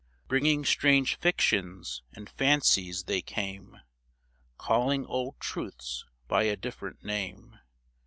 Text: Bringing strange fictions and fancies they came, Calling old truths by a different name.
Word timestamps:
Bringing 0.27 0.65
strange 0.65 1.13
fictions 1.17 2.01
and 2.11 2.27
fancies 2.27 3.03
they 3.03 3.21
came, 3.21 3.81
Calling 4.57 5.05
old 5.05 5.39
truths 5.39 6.05
by 6.27 6.41
a 6.45 6.55
different 6.57 7.03
name. 7.05 7.59